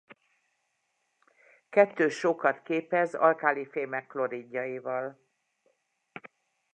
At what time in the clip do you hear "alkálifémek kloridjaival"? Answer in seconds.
3.13-5.19